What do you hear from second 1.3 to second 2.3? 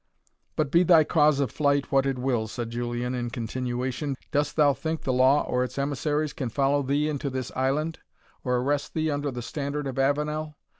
of flight what it